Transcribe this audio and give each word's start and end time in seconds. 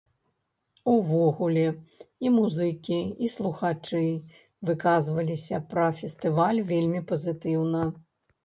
Увогуле, 0.91 1.65
і 2.25 2.31
музыкі, 2.37 2.97
і 3.27 3.31
слухачы 3.35 4.03
выказваліся 4.71 5.63
пра 5.75 5.87
фестываль 6.01 6.67
вельмі 6.73 7.07
пазітыўна. 7.13 7.89